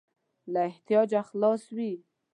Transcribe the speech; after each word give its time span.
له 0.53 0.59
احتیاجه 0.69 1.21
خلاص 1.29 1.63
وي. 1.75 1.91